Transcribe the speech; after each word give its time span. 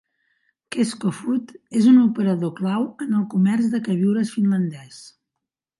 Kesko 0.75 1.11
Food 1.17 1.51
és 1.81 1.91
un 1.91 2.01
operador 2.05 2.55
clau 2.63 2.89
en 3.07 3.15
el 3.21 3.29
comerç 3.35 3.73
de 3.77 3.85
queviures 3.91 4.37
finlandès. 4.39 5.05